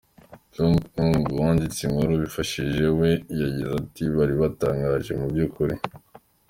Loung 0.55 0.79
Ung 1.03 1.13
wanditse 1.39 1.79
inkuru 1.83 2.13
bifashishije 2.23 2.85
we 2.99 3.09
yagize 3.39 3.73
ati 3.79 4.03
"Bari 4.15 4.33
batangaje 4.41 5.11
mu 5.19 5.27
by’ukuri. 5.31 5.73